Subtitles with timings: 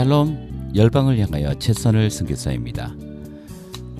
[0.00, 2.94] 샬롬 열방을 향하여 최선을 선교사입니다.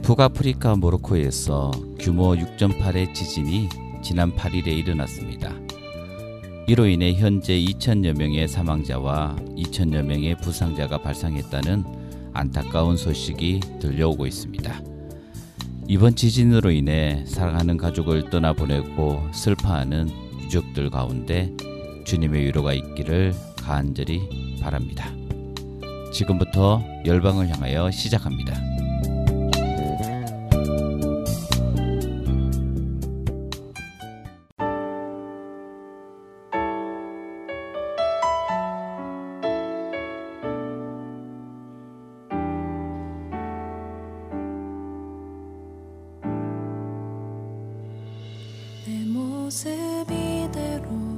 [0.01, 3.69] 북아프리카 모로코에서 규모 6.8의 지진이
[4.01, 5.55] 지난 8일에 일어났습니다.
[6.67, 11.85] 이로 인해 현재 2천여 명의 사망자와 2천여 명의 부상자가 발생했다는
[12.33, 14.81] 안타까운 소식이 들려오고 있습니다.
[15.87, 20.09] 이번 지진으로 인해 사랑하는 가족을 떠나보내고 슬퍼하는
[20.45, 21.55] 유족들 가운데
[22.07, 24.23] 주님의 위로가 있기를 간절히
[24.63, 25.20] 바랍니다.
[26.13, 28.55] 지금부터 열방을 향하여 시작합니다.
[48.87, 49.71] 내 모습
[50.11, 51.10] 이대로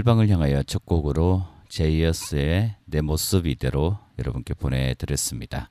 [0.00, 5.70] 열방을 향하여 첫 곡으로 제이어스의 내 모습 이대로 여러분께 보내드렸습니다.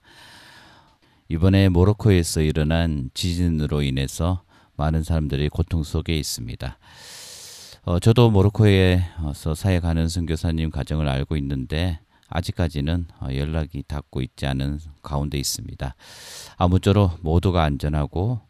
[1.29, 4.43] 이번에 모로코에서 일어난 지진으로 인해서
[4.75, 6.77] 많은 사람들이 고통 속에 있습니다.
[7.85, 15.39] 어, 저도 모로코에서 사역하는 선교사님 가정을 알고 있는데 아직까지는 어, 연락이 닿고 있지 않은 가운데
[15.39, 15.95] 있습니다.
[16.57, 18.41] 아무쪼록 모두가 안전하고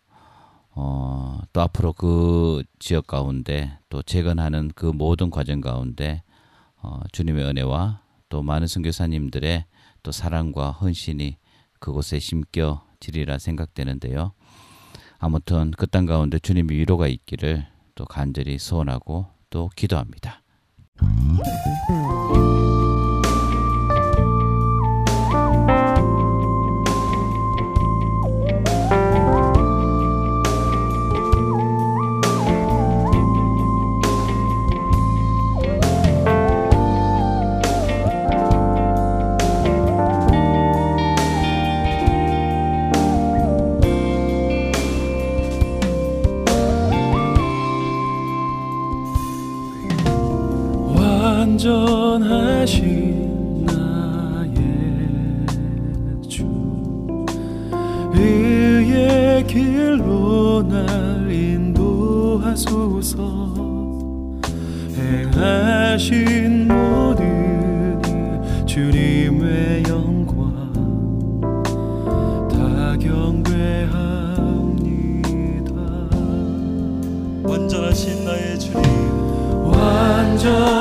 [0.82, 6.24] 어, 또 앞으로 그 지역 가운데 또 재건하는 그 모든 과정 가운데
[6.82, 9.66] 어, 주님의 은혜와 또 많은 선교사님들의
[10.04, 11.36] 또 사랑과 헌신이
[11.82, 14.32] 그곳에 심겨지리라 생각되는데요.
[15.18, 20.42] 아무튼 그 땅 가운데 주님의 위로가 있기를 또 간절히 소원하고 또 기도합니다.
[62.60, 63.16] 하소서
[64.94, 70.68] 행하신 모든 일 주님의 영광
[72.50, 73.94] 다 경배합니다.
[77.44, 78.84] 완전하신 나의 주님.
[79.64, 80.79] 완전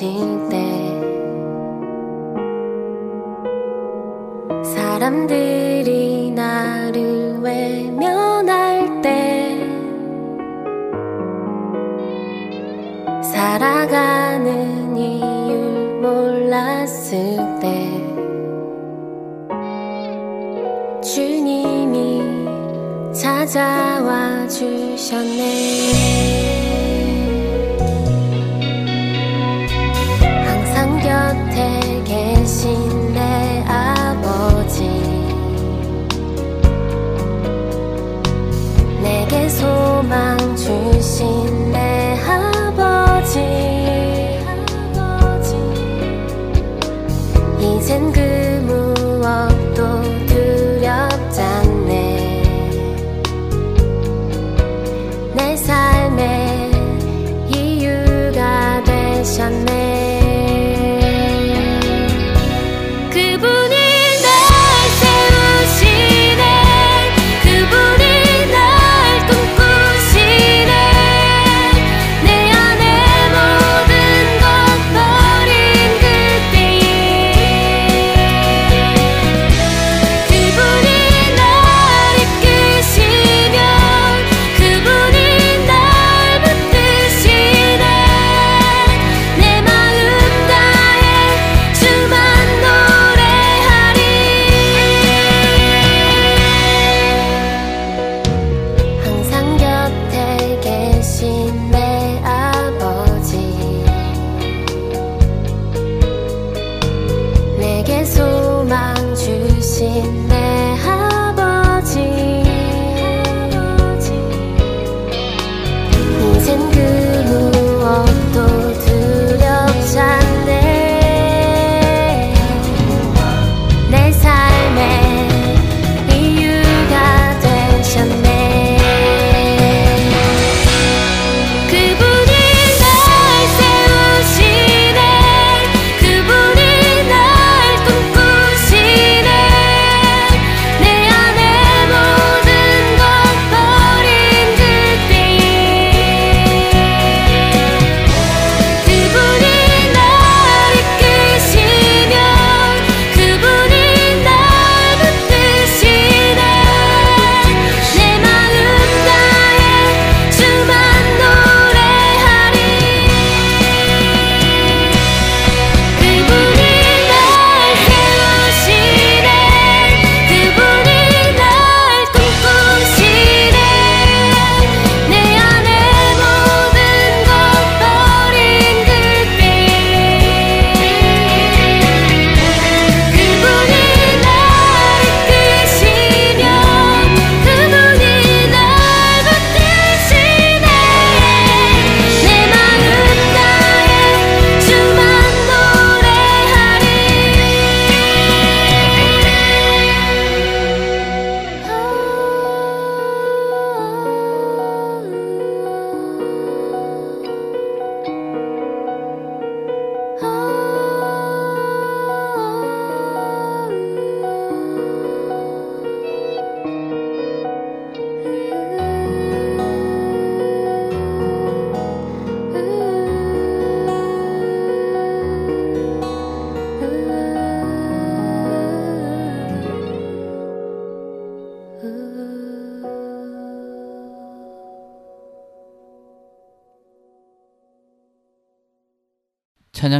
[0.00, 0.56] 느껴질 때
[4.64, 5.49] 사람들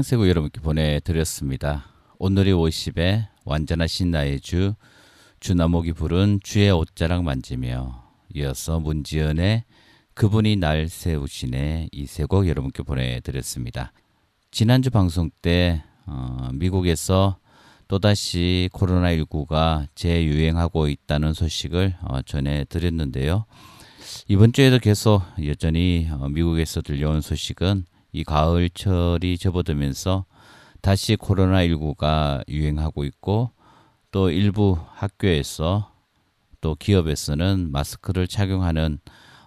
[0.01, 1.85] 찬양세고 여러분께 보내드렸습니다.
[2.19, 4.75] 오늘이 50에 완전하신 나의 주
[5.41, 8.03] 주나목이 부른 주의 옷자락 만지며
[8.35, 9.65] 이어서 문지연의
[10.15, 13.93] 그분이 날 세우시네 이 세 곡 여러분께 보내드렸습니다.
[14.51, 17.39] 지난주 방송 때 어, 미국에서
[17.89, 23.45] 또다시 코로나19가 재유행하고 있다는 소식을 어, 전해드렸는데요.
[24.29, 30.25] 이번 주에도 계속 여전히 어, 미국에서 들려온 소식은 이 가을철이 접어들면서
[30.81, 33.51] 다시 코로나19가 유행하고 있고
[34.11, 35.93] 또 일부 학교에서
[36.61, 38.99] 또 기업에서는 마스크를 착용하는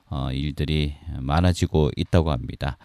[0.09, 2.77] 어, 일들이 많아지고 있다고 합니다.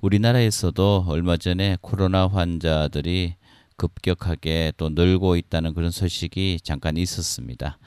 [0.00, 3.36] 우리나라에서도 얼마 전에 코로나 환자들이
[3.76, 7.78] 급격하게 또 늘고 있다는 그런 소식이 잠깐 있었습니다.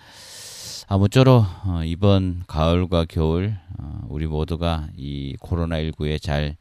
[0.88, 6.56] 아무쪼록 어, 이번 가을과 겨울 어, 우리 모두가 이 코로나19에 잘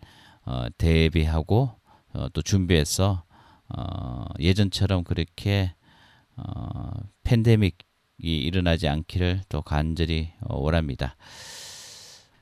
[0.46, 1.70] 어, 대비하고
[2.14, 3.24] 어, 또 준비해서
[3.68, 5.74] 어, 예전처럼 그렇게
[6.36, 6.90] 어,
[7.24, 7.74] 팬데믹이
[8.22, 11.16] 일어나지 않기를 또 간절히 어, 원합니다.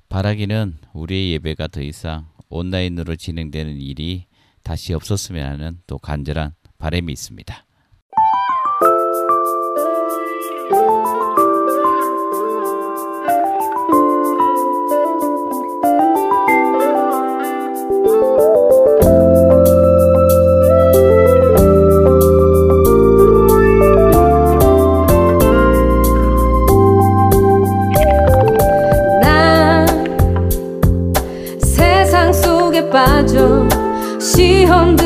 [0.09, 4.27] 바라기는 우리의 예배가 더 이상 온라인으로 진행되는 일이
[4.63, 7.67] 다시 없었으면 하는 또 간절한 바람이 있습니다.
[33.15, 33.69] 마저
[34.21, 34.97] 시험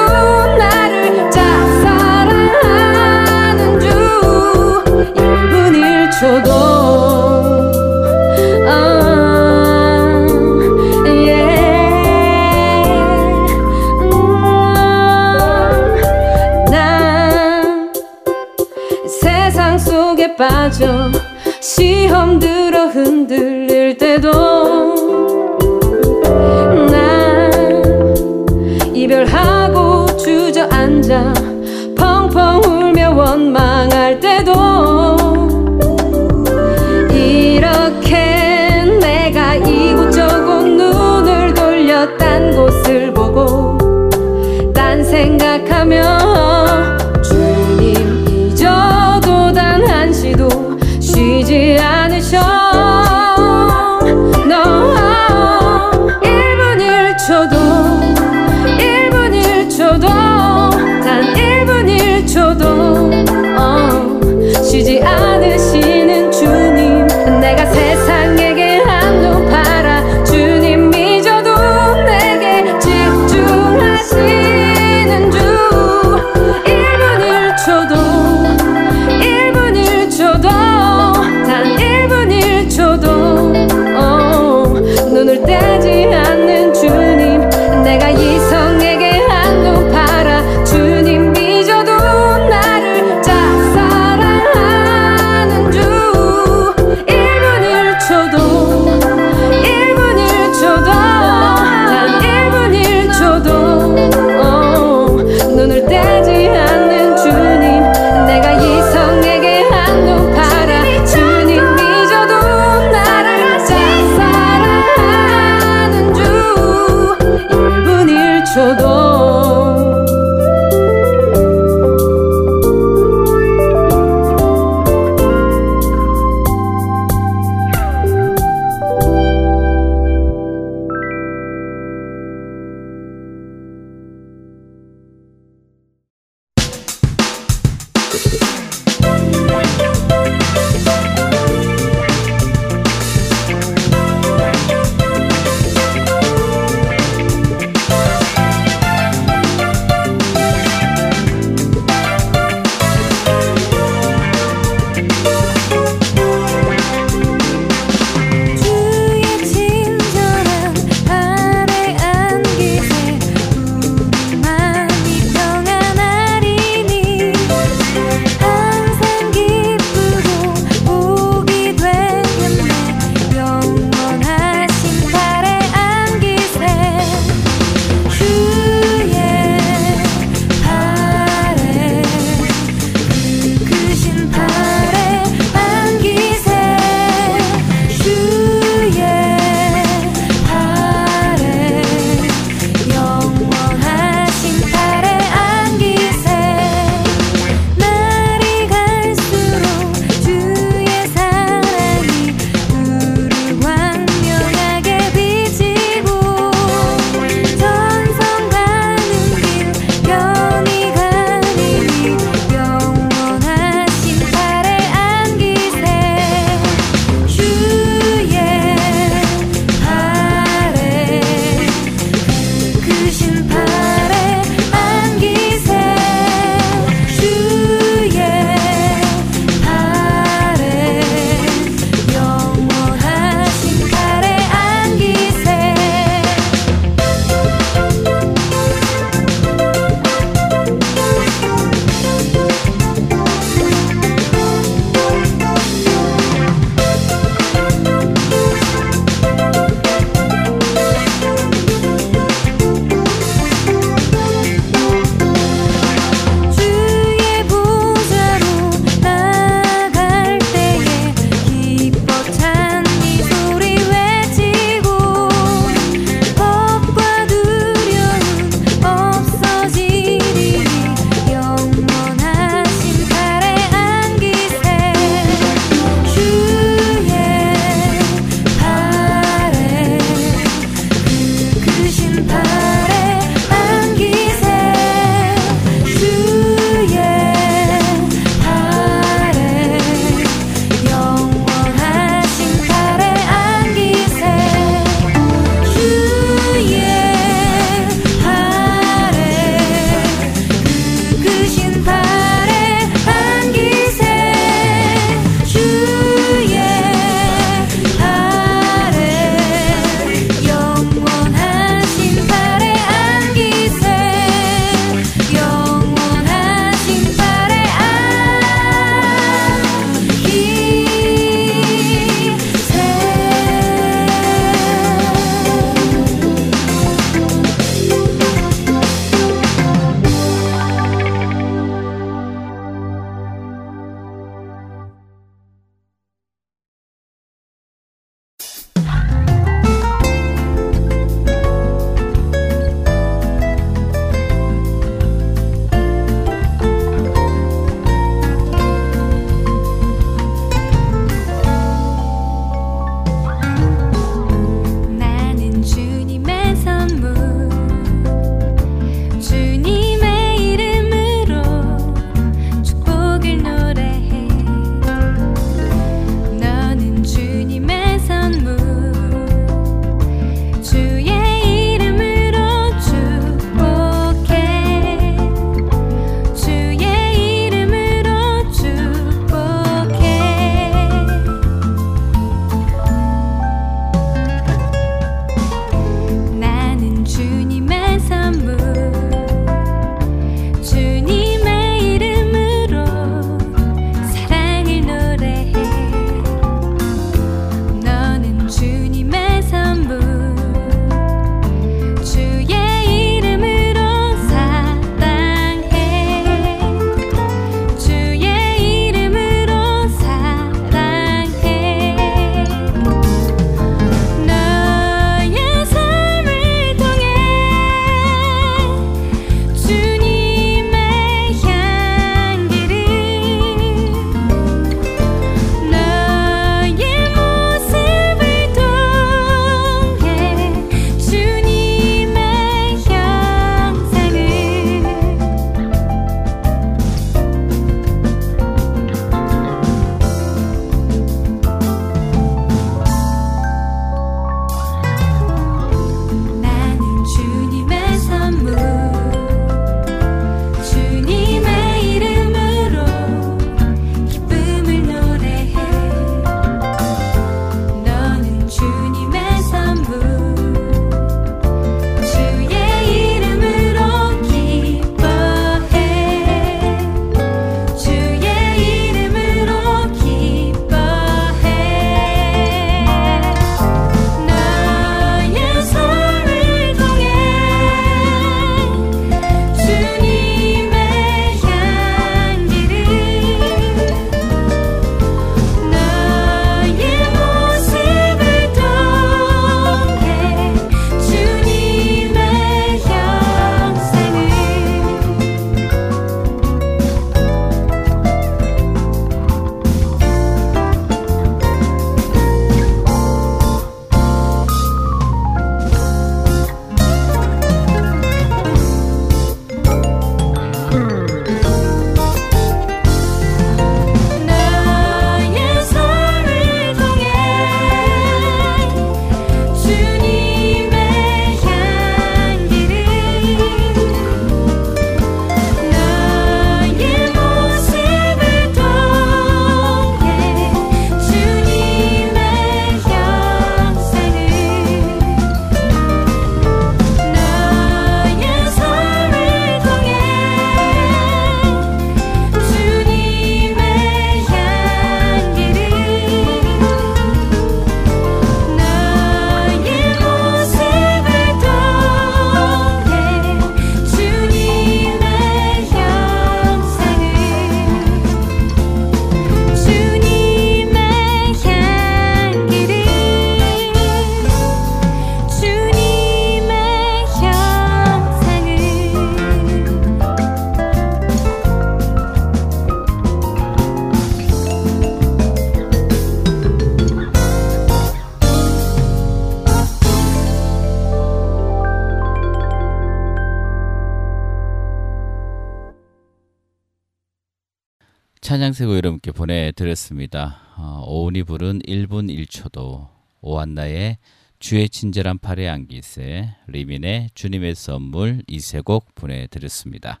[588.46, 590.36] 찬양세고 여러분께 보내드렸습니다.
[590.56, 592.88] 어, 오은이 부른 1분 1초도
[593.20, 593.98] 오한나의
[594.38, 600.00] 주의 친절한 팔에 안기세 리민의 주님의 선물 이세곡 보내드렸습니다.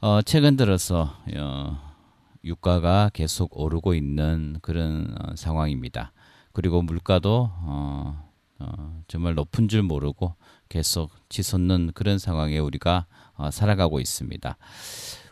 [0.00, 1.94] 어, 최근 들어서 어,
[2.44, 6.12] 유가가 계속 오르고 있는 그런 어, 상황입니다.
[6.52, 10.34] 그리고 물가도 어, 어, 정말 높은 줄 모르고
[10.68, 14.58] 계속 치솟는 그런 상황에 우리가 어, 살아가고 있습니다.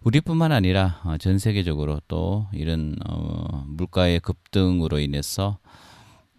[0.04, 5.58] 우리뿐만 아니라 어, 전 세계적으로 또 이런 어, 물가의 급등으로 인해서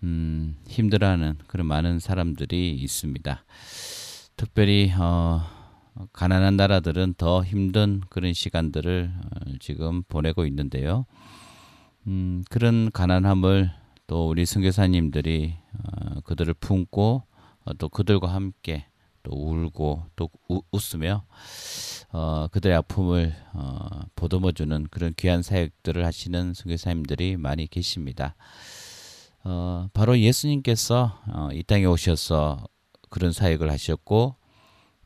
[0.03, 3.43] 음, 힘들어하는 그런 많은 사람들이 있습니다.
[4.38, 5.41] 특별히 어,
[6.14, 11.05] 가난한 나라들은 더 힘든 그런 시간들을 어, 지금 보내고 있는데요.
[12.07, 13.72] 음, 그런 가난함을
[14.07, 17.24] 또 우리 선교사님들이 어, 그들을 품고
[17.66, 18.86] 어, 또 그들과 함께
[19.24, 21.26] 또 울고 또 우, 웃으며
[22.12, 28.36] 어, 그들의 아픔을 어, 보듬어주는 그런 귀한 사역들을 하시는 선교사님들이 많이 계십니다.
[29.43, 32.66] 어, 바로 예수님께서 어, 이 땅에 오셔서
[33.10, 34.36] 그런 사역을 하셨고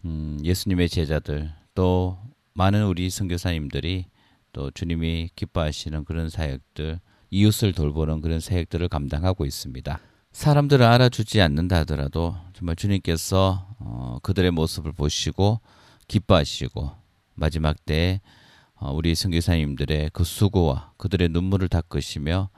[0.06, 2.18] 음, 예수님의 제자들 또
[2.54, 4.06] 많은 우리 선교사님들이
[4.54, 7.00] 또 주님이 기뻐하시는 그런 사역들
[7.32, 10.00] 이웃을 돌보는 그런 사역들을 감당하고 있습니다.
[10.32, 15.60] 사람들을 알아주지 않는다 하더라도 정말 주님께서 어, 그들의 모습을 보시고
[16.14, 16.92] 기뻐하시고
[17.34, 18.22] 마지막 때에
[18.76, 22.50] 어, 우리 선교사님들의 그 수고와 그들의 눈물을 닦으시며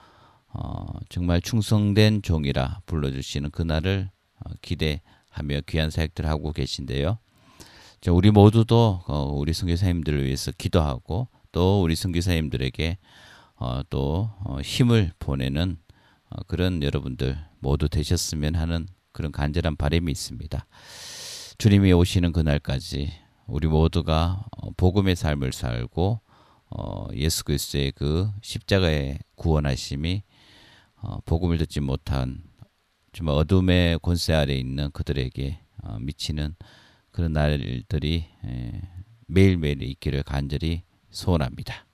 [0.50, 7.18] 어, 정말 충성된 종이라 불러주시는 그날을 어, 기대하며 귀한 사역들을 하고 계신데요.
[8.02, 12.98] 자, 우리 모두도 어, 우리 선교사님들을 위해서 기도하고 또 우리 선교사님들에게
[13.56, 15.78] 어, 또 어, 힘을 보내는
[16.30, 20.66] 어, 그런 여러분들 모두 되셨으면 하는 그런 간절한 바람이 있습니다.
[21.58, 26.20] 주님이 오시는 그날까지 우리 모두가 어, 복음의 삶을 살고
[26.70, 30.24] 어, 예수 그리스도의 그 십자가의 구원하심이
[31.02, 32.44] 어, 복음을 듣지 못한
[33.14, 36.56] 정말 어둠의 권세 아래 있는 그들에게 어, 미치는
[37.12, 38.82] 그런 날들이 에,
[39.28, 41.86] 매일매일 있기를 간절히 소원합니다.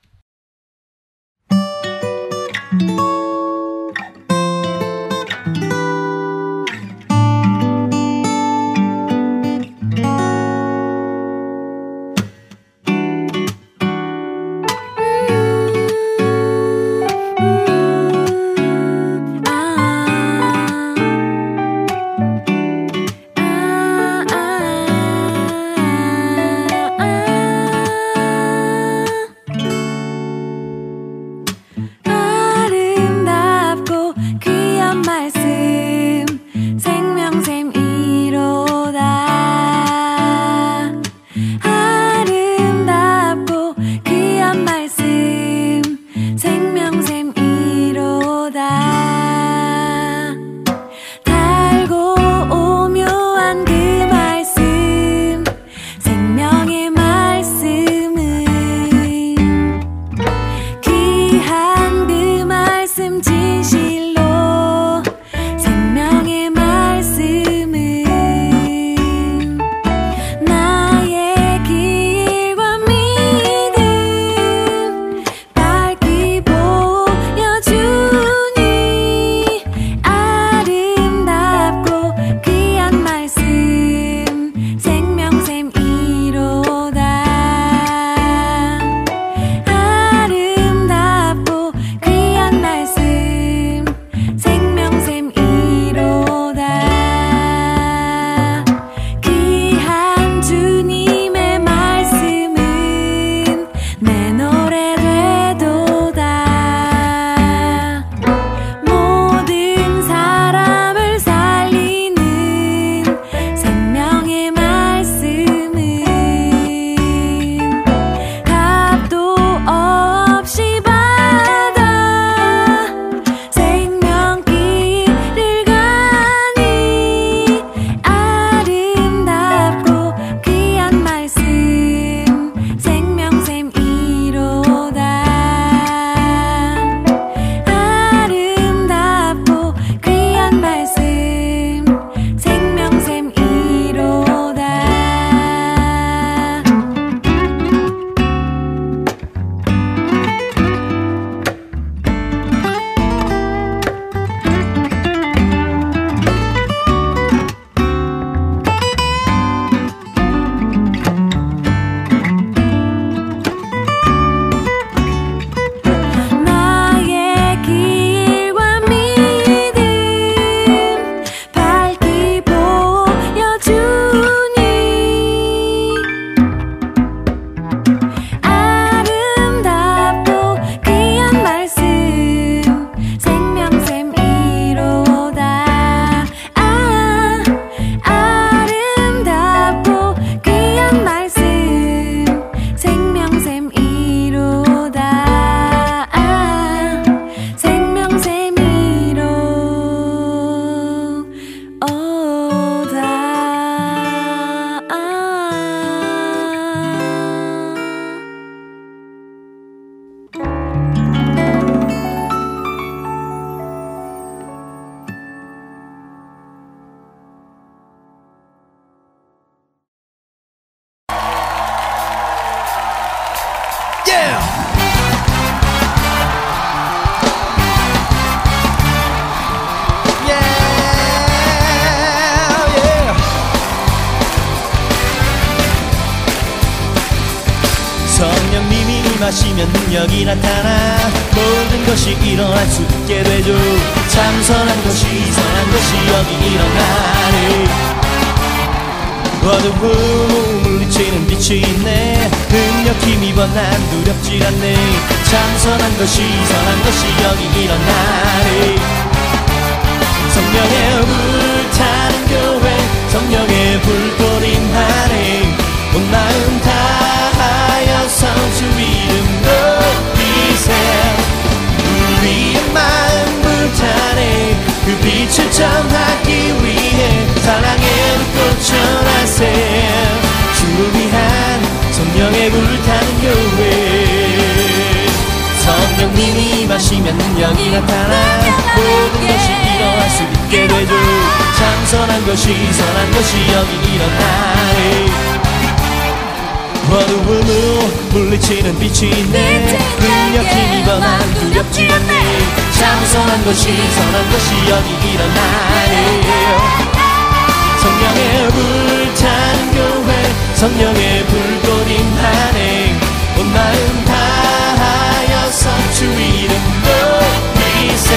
[310.62, 313.00] 성령의 불꽃 임하네.
[313.40, 316.56] 온 마음 다하여서 주 이름
[316.86, 318.10] 높이세.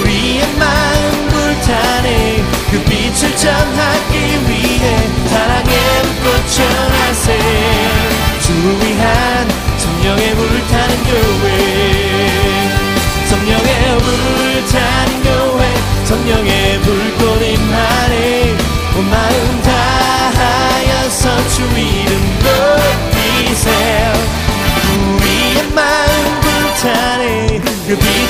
[0.00, 2.42] 우리의 마음 불타네.
[2.70, 4.16] 그 빛을 전하기
[4.48, 4.96] 위해
[5.28, 5.74] 사랑의
[6.22, 7.38] 불꽃 전하세.
[8.40, 9.46] 주를 위한
[9.76, 11.46] 성령의 불타는 교회.
[13.28, 15.74] 성령의 불타는 교회.
[16.06, 16.43] 성령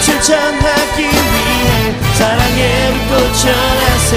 [0.06, 4.12] 그 전하기 위해 사랑의 불꽃 전하세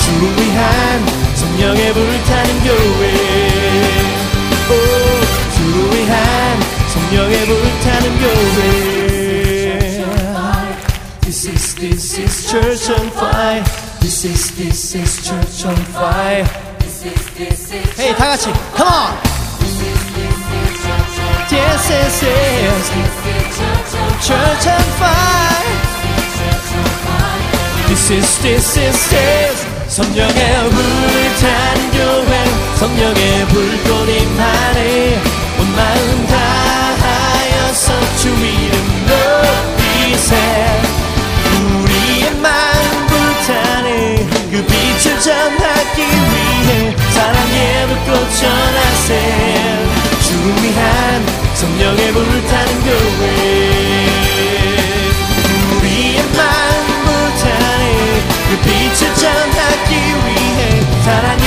[0.00, 3.02] 주를 위한 성령의 불타는 교회
[4.70, 4.72] 오
[5.54, 6.60] 주를 위한
[6.92, 8.78] 성령의 불타는 교회
[11.22, 13.64] This is this is church on fire
[14.00, 16.46] This is this is church on fire
[17.98, 19.12] 헤이 다 같이 come on
[21.50, 23.17] Yes yes yes church on fire This is this is
[28.42, 28.78] this
[29.88, 32.44] 성령의 불탄 교회
[32.76, 35.20] 성령의 불꽃 임하네
[35.58, 38.74] 온 마음 다하여서 주 이름
[39.08, 40.36] 높이세
[41.82, 49.88] 우리의 마음 불타네 그 빛을 전하기 위해 사랑의 불꽃 전하세.
[50.22, 53.67] 주를 위한 성령의 불타는 교회
[61.08, 61.37] 위해 사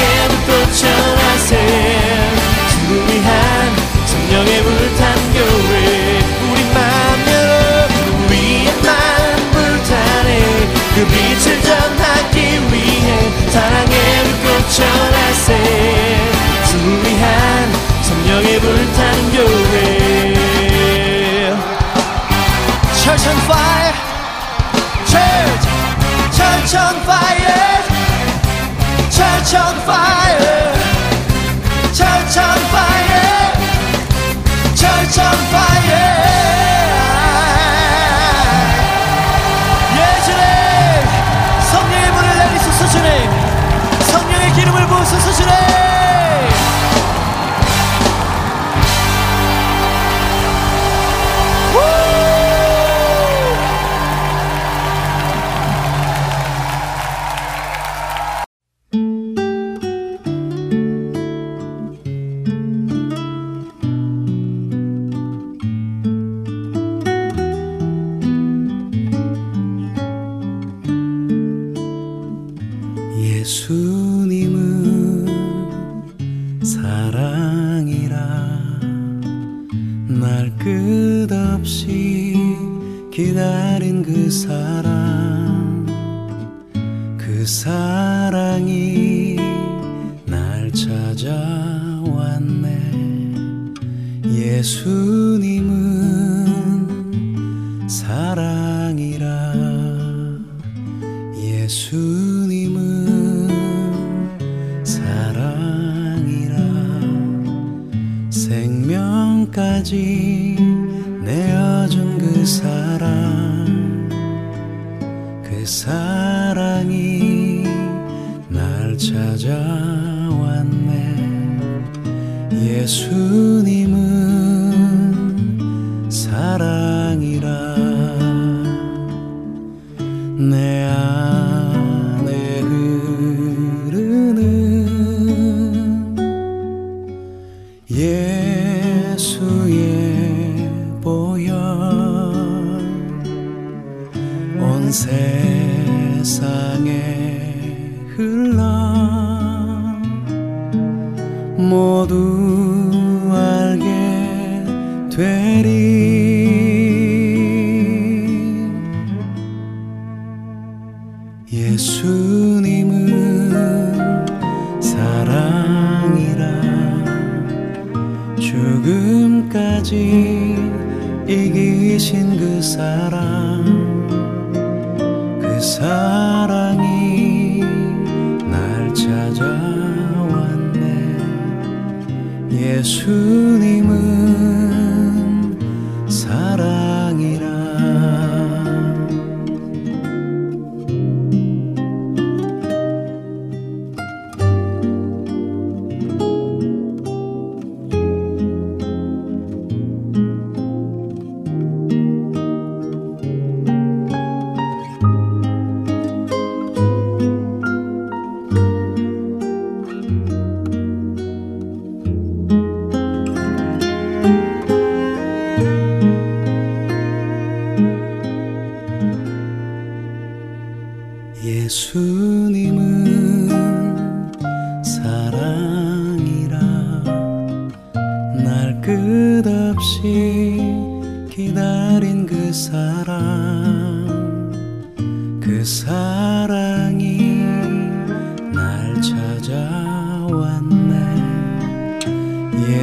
[122.92, 124.31] 예수님은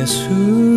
[0.08, 0.67] 예수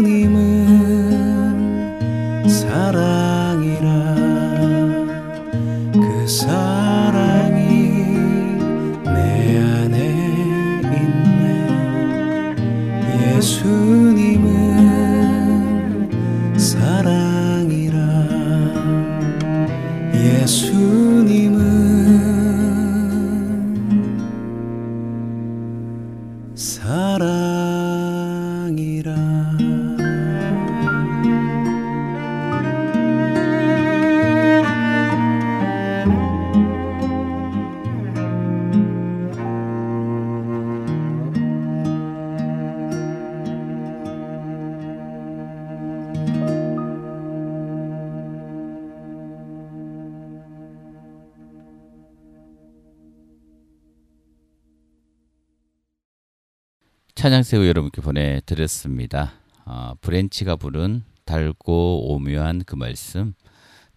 [57.21, 59.33] 찬양새우 여러분께 보내드렸습니다.
[59.65, 63.35] 아, 브렌치가 부른 달고 오묘한 그 말씀,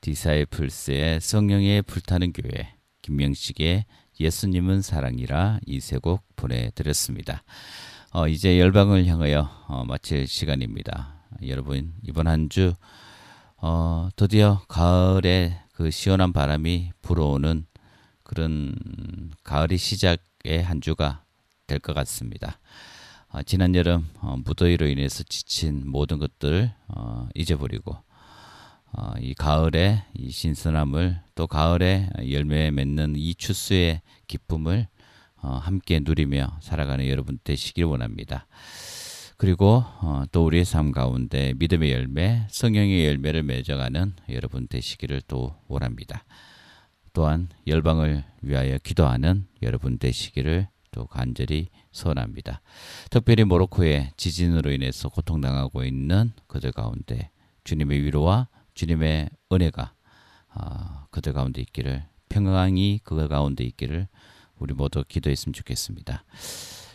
[0.03, 3.87] 디사이플스의 성령의 불타는 교회, 김명식의
[4.21, 7.45] 예수님은 사랑이라 이세곡 보내드렸습니다.
[8.13, 11.15] 어, 이제 열방을 향하여 어, 마칠 시간입니다.
[11.47, 12.75] 여러분 이번 한주
[13.57, 17.65] 어, 드디어 가을에 그 시원한 바람이 불어오는
[18.23, 18.75] 그런
[19.45, 21.25] 가을의 시작의 한 주가
[21.67, 22.59] 될 것 같습니다.
[23.35, 27.97] 어, 지난 여름 어, 무더위로 인해서 지친 모든 것들을 어, 잊어버리고
[28.93, 34.87] 어, 이 가을에 이 신선함을 또 가을에 열매 맺는 이 추수의 기쁨을
[35.43, 38.47] 어, 함께 누리며 살아가는 여러분 되시길 원합니다.
[39.37, 46.25] 그리고 어, 또 우리의 삶 가운데 믿음의 열매, 성령의 열매를 맺어가는 여러분 되시기를 또 원합니다.
[47.13, 52.61] 또한 열방을 위하여 기도하는 여러분 되시기를 또 간절히 소원합니다.
[53.11, 57.31] 특별히 모로코의 지진으로 인해서 고통당하고 있는 그들 가운데
[57.65, 59.93] 주님의 위로와 주님의 은혜가
[60.51, 64.07] 아, 그들 가운데 있기를 평강이 그들 가운데 있기를
[64.57, 66.25] 우리 모두 기도했으면 좋겠습니다.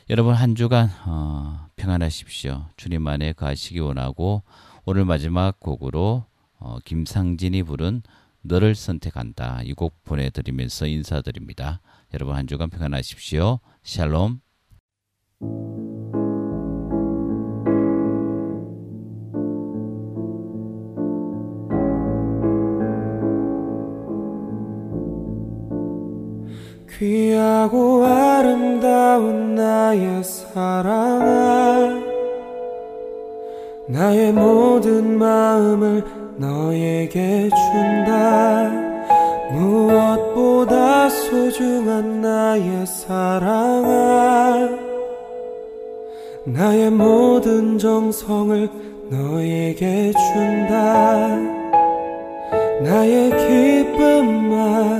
[0.10, 2.68] 여러분 한 주간 어, 평안하십시오.
[2.78, 4.44] 주님 안에 가시기 원하고
[4.86, 6.24] 오늘 마지막 곡으로
[6.58, 8.02] 어, 김상진이 부른
[8.42, 11.82] 너를 선택한다 이 곡 보내드리면서 인사드립니다.
[12.14, 13.60] 여러분 한 주간 평안하십시오.
[13.84, 14.42] 샬롬.
[26.98, 31.98] 귀하고 아름다운 나의 사랑아
[33.88, 36.04] 나의 모든 마음을
[36.38, 38.89] 너에게 준다
[39.52, 44.70] 무엇보다 소중한 나의 사랑아
[46.46, 48.70] 나의 모든 정성을
[49.10, 51.28] 너에게 준다.
[52.82, 55.00] 나의 기쁨아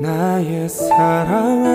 [0.00, 1.68] 나의 사랑아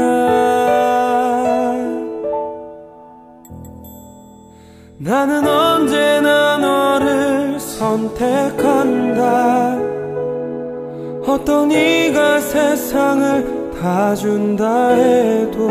[4.99, 8.74] 나는 언제나 너를 선택한다.
[11.26, 15.69] 어떤 이가 세상을 다 준다 해도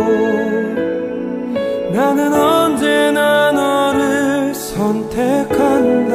[1.93, 6.13] 나는 언제나 너를 선택한다.